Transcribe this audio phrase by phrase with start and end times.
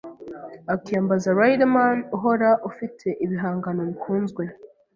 [0.73, 4.43] akiyambaza Riderman uhora ufite ibihangano bikunzwe